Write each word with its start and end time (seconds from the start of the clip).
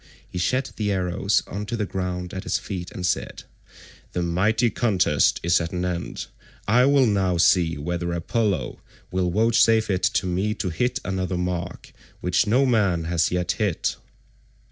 He 0.27 0.39
shed 0.39 0.71
the 0.77 0.91
arrows 0.91 1.43
on 1.45 1.67
to 1.67 1.77
the 1.77 1.85
ground 1.85 2.33
at 2.33 2.41
his 2.43 2.57
feet 2.57 2.89
and 2.89 3.05
said, 3.05 3.43
"The 4.13 4.23
mighty 4.23 4.71
contest 4.71 5.39
is 5.43 5.61
at 5.61 5.71
an 5.73 5.85
end. 5.85 6.25
I 6.67 6.85
will 6.87 7.05
now 7.05 7.37
see 7.37 7.77
whether 7.77 8.11
Apollo 8.11 8.79
will 9.11 9.29
vouchsafe 9.29 9.91
it 9.91 10.01
to 10.01 10.25
me 10.25 10.55
to 10.55 10.69
hit 10.71 10.97
another 11.05 11.37
mark 11.37 11.93
which 12.19 12.47
no 12.47 12.65
man 12.65 13.03
has 13.03 13.29
yet 13.29 13.51
hit." 13.51 13.97